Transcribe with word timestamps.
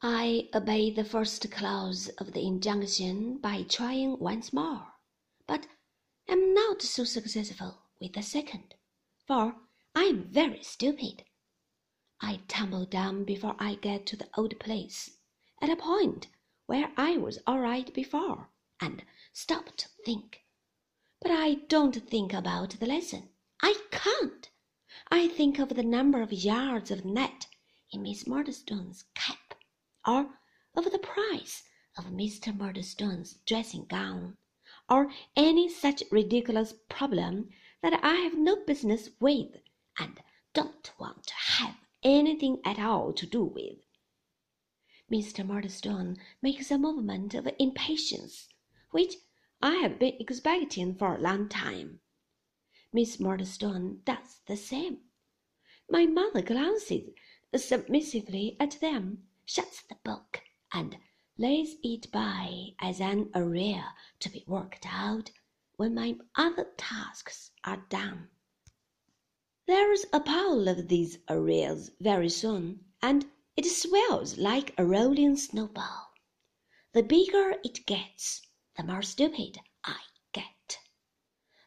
I 0.00 0.48
obeyed 0.54 0.94
the 0.94 1.04
first 1.04 1.50
clause 1.50 2.08
of 2.18 2.32
the 2.32 2.46
injunction 2.46 3.38
by 3.38 3.64
trying 3.64 4.18
once 4.20 4.52
more, 4.52 4.86
but 5.46 5.66
am 6.28 6.54
not 6.54 6.82
so 6.82 7.02
successful 7.02 7.82
with 8.00 8.12
the 8.12 8.22
second, 8.22 8.74
for 9.26 9.56
I 9.96 10.04
am 10.04 10.22
very 10.22 10.62
stupid. 10.62 11.24
I 12.20 12.40
tumble 12.46 12.84
down 12.84 13.24
before 13.24 13.56
I 13.58 13.74
get 13.74 14.06
to 14.06 14.16
the 14.16 14.28
old 14.36 14.60
place, 14.60 15.18
at 15.60 15.70
a 15.70 15.74
point 15.74 16.28
where 16.66 16.92
I 16.96 17.16
was 17.16 17.40
all 17.46 17.58
right 17.58 17.92
before, 17.92 18.50
and 18.80 19.02
stop 19.32 19.76
to 19.78 19.88
think. 20.04 20.42
But 21.20 21.32
I 21.32 21.54
don't 21.54 22.08
think 22.08 22.32
about 22.32 22.78
the 22.78 22.86
lesson. 22.86 23.30
I 23.62 23.74
can't. 23.90 24.48
I 25.10 25.26
think 25.26 25.58
of 25.58 25.70
the 25.70 25.82
number 25.82 26.22
of 26.22 26.32
yards 26.32 26.92
of 26.92 27.04
net 27.04 27.48
in 27.90 28.02
Miss 28.02 28.26
Murdstone's 28.28 29.04
cap, 29.16 29.37
or 30.08 30.38
of 30.74 30.90
the 30.90 30.98
price 30.98 31.64
of 31.98 32.06
Mr. 32.06 32.56
Murdstone's 32.56 33.34
dressing 33.44 33.84
gown, 33.84 34.38
or 34.88 35.12
any 35.36 35.68
such 35.68 36.02
ridiculous 36.10 36.72
problem 36.88 37.50
that 37.82 38.02
I 38.02 38.14
have 38.14 38.38
no 38.38 38.56
business 38.64 39.10
with 39.20 39.56
and 39.98 40.18
don't 40.54 40.90
want 40.98 41.26
to 41.26 41.34
have 41.34 41.76
anything 42.02 42.62
at 42.64 42.78
all 42.78 43.12
to 43.12 43.26
do 43.26 43.44
with. 43.44 43.80
Mr. 45.12 45.46
Murdstone 45.46 46.16
makes 46.40 46.70
a 46.70 46.78
movement 46.78 47.34
of 47.34 47.46
impatience, 47.58 48.48
which 48.90 49.16
I 49.60 49.74
have 49.74 49.98
been 49.98 50.14
expecting 50.18 50.94
for 50.94 51.16
a 51.16 51.20
long 51.20 51.50
time. 51.50 52.00
Miss 52.94 53.20
Murdstone 53.20 54.00
does 54.06 54.40
the 54.46 54.56
same. 54.56 55.00
My 55.90 56.06
mother 56.06 56.40
glances 56.40 57.10
submissively 57.54 58.56
at 58.58 58.80
them, 58.80 59.27
shuts 59.50 59.82
the 59.88 59.94
book, 60.04 60.42
and 60.74 60.98
lays 61.38 61.76
it 61.82 62.12
by 62.12 62.66
as 62.82 63.00
an 63.00 63.30
arrear 63.34 63.82
to 64.20 64.28
be 64.28 64.44
worked 64.46 64.84
out 64.86 65.30
when 65.76 65.94
my 65.94 66.14
other 66.34 66.66
tasks 66.76 67.50
are 67.64 67.82
done. 67.88 68.28
There's 69.66 70.04
a 70.12 70.20
pile 70.20 70.68
of 70.68 70.88
these 70.88 71.16
arrears 71.30 71.90
very 71.98 72.28
soon, 72.28 72.84
and 73.00 73.24
it 73.56 73.64
swells 73.64 74.36
like 74.36 74.74
a 74.76 74.84
rolling 74.84 75.34
snowball. 75.36 76.12
The 76.92 77.02
bigger 77.02 77.54
it 77.64 77.86
gets, 77.86 78.42
the 78.76 78.84
more 78.84 79.00
stupid 79.00 79.60
I 79.82 79.96
get. 80.32 80.78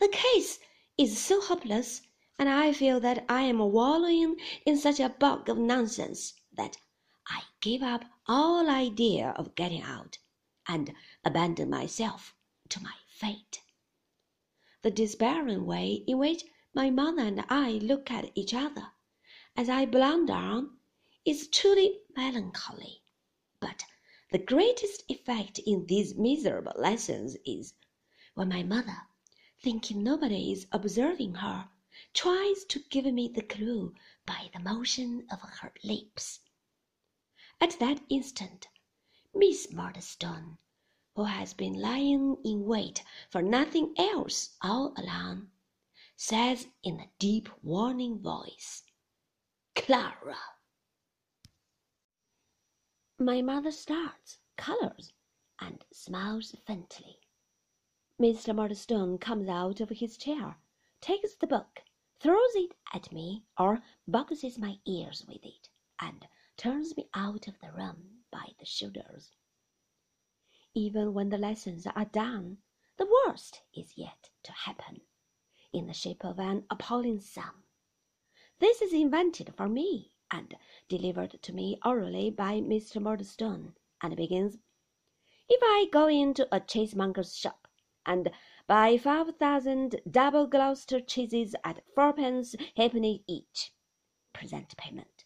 The 0.00 0.08
case 0.08 0.60
is 0.96 1.22
so 1.22 1.42
hopeless, 1.42 2.00
and 2.38 2.48
I 2.48 2.72
feel 2.72 3.00
that 3.00 3.26
I 3.28 3.42
am 3.42 3.58
wallowing 3.58 4.36
in 4.64 4.78
such 4.78 4.98
a 4.98 5.10
bog 5.10 5.50
of 5.50 5.58
nonsense, 5.58 6.32
that 6.56 6.78
I 7.28 7.42
give 7.60 7.82
up 7.82 8.04
all 8.28 8.70
idea 8.70 9.30
of 9.30 9.56
getting 9.56 9.82
out, 9.82 10.18
and 10.68 10.94
abandon 11.24 11.68
myself 11.68 12.36
to 12.68 12.80
my 12.80 12.94
fate. 13.08 13.62
The 14.82 14.92
despairing 14.92 15.66
way 15.66 16.04
in 16.06 16.18
which 16.18 16.44
my 16.72 16.90
mother 16.90 17.22
and 17.22 17.44
I 17.48 17.72
look 17.72 18.12
at 18.12 18.30
each 18.36 18.54
other, 18.54 18.92
as 19.56 19.68
I 19.68 19.86
blunder 19.86 20.34
on, 20.34 20.78
is 21.24 21.48
truly 21.48 21.98
melancholy. 22.14 23.02
But 23.58 23.84
the 24.30 24.38
greatest 24.38 25.02
effect 25.08 25.58
in 25.58 25.86
these 25.86 26.14
miserable 26.14 26.74
lessons 26.76 27.36
is, 27.44 27.74
when 28.34 28.50
my 28.50 28.62
mother, 28.62 29.08
thinking 29.60 30.04
nobody 30.04 30.52
is 30.52 30.68
observing 30.70 31.34
her, 31.34 31.68
tries 32.14 32.64
to 32.66 32.78
give 32.88 33.06
me 33.06 33.26
the 33.26 33.42
clue 33.42 33.94
by 34.26 34.50
the 34.52 34.60
motion 34.60 35.26
of 35.32 35.40
her 35.40 35.72
lips. 35.82 36.38
At 37.58 37.78
that 37.78 38.02
instant, 38.10 38.68
Miss 39.32 39.72
Murdstone, 39.72 40.58
who 41.14 41.24
has 41.24 41.54
been 41.54 41.72
lying 41.72 42.36
in 42.44 42.66
wait 42.66 43.02
for 43.30 43.40
nothing 43.40 43.94
else 43.96 44.58
all 44.60 44.92
along, 44.98 45.50
says 46.16 46.68
in 46.82 47.00
a 47.00 47.10
deep 47.18 47.48
warning 47.64 48.18
voice, 48.18 48.82
Clara. 49.74 50.36
My 53.18 53.40
mother 53.40 53.72
starts, 53.72 54.38
colors, 54.58 55.14
and 55.58 55.82
smiles 55.90 56.54
faintly. 56.66 57.20
Mr. 58.20 58.54
Murdstone 58.54 59.16
comes 59.16 59.48
out 59.48 59.80
of 59.80 59.88
his 59.88 60.18
chair, 60.18 60.60
takes 61.00 61.34
the 61.34 61.46
book, 61.46 61.84
throws 62.20 62.54
it 62.54 62.74
at 62.92 63.10
me, 63.12 63.46
or 63.58 63.82
boxes 64.06 64.58
my 64.58 64.78
ears 64.84 65.24
with 65.26 65.42
it, 65.42 65.70
and 65.98 66.28
turns 66.56 66.96
me 66.96 67.08
out 67.14 67.46
of 67.46 67.58
the 67.60 67.70
room 67.72 68.22
by 68.30 68.52
the 68.58 68.64
shoulders. 68.64 69.30
Even 70.74 71.12
when 71.12 71.28
the 71.28 71.38
lessons 71.38 71.86
are 71.86 72.06
done, 72.06 72.58
the 72.96 73.06
worst 73.26 73.62
is 73.74 73.98
yet 73.98 74.30
to 74.42 74.52
happen 74.52 75.02
in 75.72 75.86
the 75.86 75.92
shape 75.92 76.24
of 76.24 76.38
an 76.38 76.64
appalling 76.70 77.20
sum. 77.20 77.64
This 78.58 78.80
is 78.80 78.94
invented 78.94 79.54
for 79.54 79.68
me 79.68 80.12
and 80.30 80.56
delivered 80.88 81.42
to 81.42 81.52
me 81.52 81.78
orally 81.84 82.30
by 82.30 82.60
Mr. 82.60 83.02
Murdstone, 83.02 83.74
and 84.02 84.16
begins 84.16 84.56
If 85.48 85.60
I 85.62 85.86
go 85.92 86.06
into 86.06 86.48
a 86.50 86.60
cheesemonger's 86.60 87.36
shop 87.36 87.68
and 88.06 88.30
buy 88.66 88.96
five 88.96 89.36
thousand 89.36 90.00
double 90.10 90.46
Gloucester 90.46 91.00
cheeses 91.00 91.54
at 91.64 91.84
fourpence 91.94 92.56
halfpenny 92.76 93.22
each, 93.26 93.72
present 94.32 94.74
payment. 94.78 95.25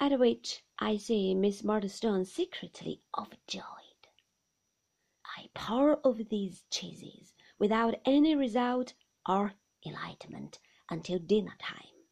At 0.00 0.16
which 0.16 0.62
I 0.78 0.96
see 0.96 1.34
Miss 1.34 1.64
Murdstone 1.64 2.24
secretly 2.24 3.02
overjoyed. 3.18 4.06
I 5.36 5.50
pore 5.54 6.00
over 6.06 6.22
these 6.22 6.62
cheeses 6.70 7.34
without 7.58 8.00
any 8.04 8.36
result 8.36 8.94
or 9.28 9.54
enlightenment 9.84 10.60
until 10.88 11.18
dinner 11.18 11.56
time, 11.58 12.06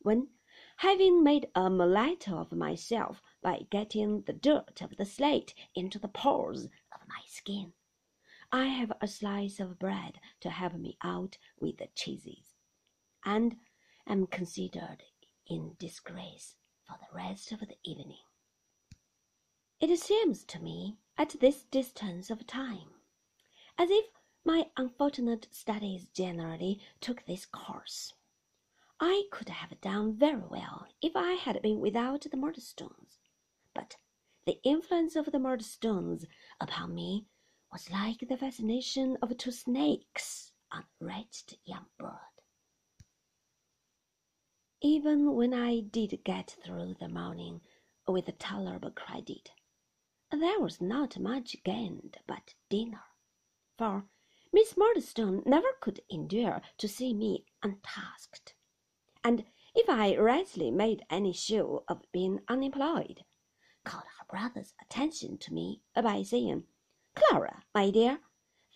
when, 0.00 0.30
having 0.78 1.22
made 1.22 1.50
a 1.54 1.68
mulatto 1.68 2.38
of 2.38 2.50
myself 2.52 3.20
by 3.42 3.66
getting 3.68 4.22
the 4.22 4.32
dirt 4.32 4.80
of 4.80 4.96
the 4.96 5.04
slate 5.04 5.54
into 5.74 5.98
the 5.98 6.08
pores 6.08 6.64
of 6.64 7.06
my 7.08 7.20
skin, 7.26 7.74
I 8.50 8.68
have 8.68 8.92
a 9.02 9.06
slice 9.06 9.60
of 9.60 9.78
bread 9.78 10.18
to 10.40 10.48
help 10.48 10.72
me 10.72 10.96
out 11.02 11.36
with 11.60 11.76
the 11.76 11.88
cheeses, 11.88 12.54
and 13.22 13.58
am 14.06 14.26
considered 14.28 15.04
in 15.46 15.76
disgrace 15.78 16.56
for 16.88 16.96
the 16.98 17.14
rest 17.14 17.52
of 17.52 17.60
the 17.60 17.76
evening. 17.84 18.24
It 19.78 19.96
seems 20.00 20.42
to 20.44 20.58
me, 20.58 20.96
at 21.16 21.36
this 21.40 21.64
distance 21.64 22.30
of 22.30 22.46
time, 22.46 22.88
as 23.76 23.90
if 23.90 24.06
my 24.44 24.70
unfortunate 24.76 25.46
studies 25.50 26.08
generally 26.08 26.80
took 27.00 27.26
this 27.26 27.44
course. 27.44 28.14
I 28.98 29.24
could 29.30 29.50
have 29.50 29.80
done 29.80 30.14
very 30.14 30.42
well 30.48 30.86
if 31.02 31.14
I 31.14 31.32
had 31.34 31.60
been 31.62 31.78
without 31.78 32.22
the 32.22 32.36
Murdstones, 32.36 33.18
but 33.74 33.96
the 34.46 34.58
influence 34.64 35.14
of 35.14 35.26
the 35.26 35.38
Murdstones 35.38 36.24
upon 36.58 36.94
me 36.94 37.26
was 37.70 37.90
like 37.90 38.26
the 38.26 38.36
fascination 38.38 39.18
of 39.20 39.36
two 39.36 39.52
snakes 39.52 40.52
on 40.72 40.82
a 40.82 41.04
wretched 41.04 41.58
young 41.64 41.86
bird. 41.98 42.37
Even 44.80 45.34
when 45.34 45.52
I 45.52 45.80
did 45.80 46.22
get 46.22 46.56
through 46.64 46.94
the 47.00 47.08
morning 47.08 47.62
with 48.06 48.38
tolerable 48.38 48.92
credit, 48.92 49.50
there 50.30 50.60
was 50.60 50.80
not 50.80 51.18
much 51.18 51.56
gained 51.64 52.18
but 52.28 52.54
dinner, 52.70 53.02
for 53.76 54.06
Miss 54.52 54.76
Murdstone 54.76 55.42
never 55.44 55.66
could 55.80 56.00
endure 56.08 56.62
to 56.76 56.86
see 56.86 57.12
me 57.12 57.44
untasked, 57.60 58.54
and 59.24 59.44
if 59.74 59.88
I 59.88 60.16
rightly 60.16 60.70
made 60.70 61.04
any 61.10 61.32
show 61.32 61.82
of 61.88 62.10
being 62.12 62.38
unemployed, 62.46 63.24
called 63.82 64.04
her 64.20 64.26
brother's 64.30 64.74
attention 64.80 65.38
to 65.38 65.52
me 65.52 65.82
by 65.92 66.22
saying, 66.22 66.68
Clara, 67.16 67.64
my 67.74 67.90
dear, 67.90 68.20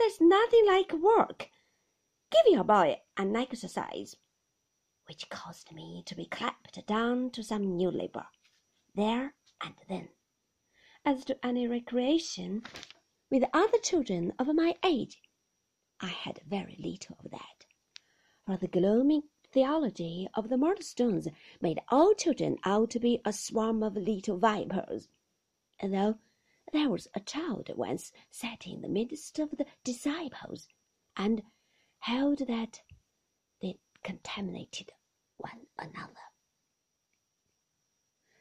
there's 0.01 0.21
nothing 0.21 0.67
like 0.67 0.93
work. 0.93 1.49
Give 2.33 2.53
your 2.53 2.65
boy 2.65 3.01
an 3.17 3.37
exercise, 3.37 4.17
which 5.07 5.29
caused 5.29 5.73
me 5.73 6.03
to 6.07 6.15
be 6.15 6.27
clapped 6.27 6.87
down 6.87 7.31
to 7.31 7.43
some 7.43 7.77
new 7.77 7.91
labor, 7.91 8.27
there 8.95 9.35
and 9.61 9.75
then. 9.89 10.09
As 11.05 11.25
to 11.25 11.45
any 11.45 11.67
recreation 11.67 12.63
with 13.31 13.45
other 13.53 13.79
children 13.79 14.33
of 14.39 14.55
my 14.55 14.77
age, 14.85 15.21
I 16.01 16.09
had 16.09 16.41
very 16.47 16.77
little 16.79 17.17
of 17.25 17.31
that, 17.31 17.67
for 18.47 18.57
the 18.57 18.69
gloomy 18.69 19.25
theology 19.51 20.29
of 20.35 20.49
the 20.49 20.57
Murdstones 20.57 21.29
made 21.61 21.81
all 21.89 22.15
children 22.15 22.59
out 22.65 22.91
to 22.91 23.01
be 23.01 23.21
a 23.25 23.33
swarm 23.33 23.83
of 23.83 23.97
little 23.97 24.39
vipers, 24.39 25.09
though 25.83 26.19
there 26.73 26.89
was 26.89 27.09
a 27.15 27.21
child 27.21 27.71
once 27.77 28.13
sat 28.31 28.67
in 28.67 28.81
the 28.81 28.89
midst 28.89 29.39
of 29.39 29.51
the 29.51 29.67
disciples, 29.85 30.69
and 31.17 31.43
held 31.99 32.39
that 32.47 32.83
contaminated 34.03 34.93
one 35.37 35.67
another. 35.79 36.15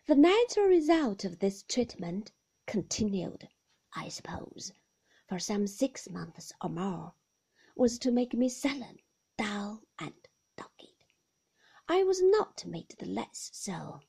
The 0.07 0.15
natural 0.15 0.65
result 0.65 1.23
of 1.23 1.39
this 1.39 1.63
treatment 1.63 2.31
continued, 2.67 3.47
I 3.93 4.09
suppose, 4.09 4.73
for 5.27 5.39
some 5.39 5.67
six 5.67 6.09
months 6.09 6.51
or 6.61 6.69
more, 6.69 7.13
was 7.75 7.97
to 7.99 8.11
make 8.11 8.33
me 8.33 8.49
sullen, 8.49 8.99
dull, 9.37 9.83
and 9.99 10.13
dogged. 10.57 11.05
I 11.87 12.03
was 12.03 12.21
not 12.21 12.65
made 12.65 12.95
the 12.99 13.05
less 13.05 13.49
so 13.53 14.01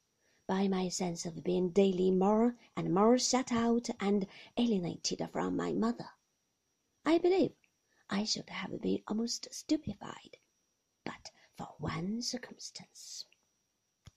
by 0.46 0.69
my 0.69 0.88
sense 0.88 1.25
of 1.25 1.44
being 1.44 1.70
daily 1.70 2.10
more 2.10 2.56
and 2.76 2.93
more 2.93 3.19
shut 3.19 3.52
out 3.52 3.88
and 4.00 4.26
alienated 4.56 5.26
from 5.32 5.56
my 5.56 5.72
mother. 5.72 6.10
I 7.04 7.19
believe 7.19 7.54
I 8.10 8.25
should 8.25 8.50
have 8.50 8.81
been 8.81 9.02
almost 9.06 9.49
stupefied, 9.52 10.38
but 11.04 11.31
one 11.79 12.23
circumstance. 12.23 13.26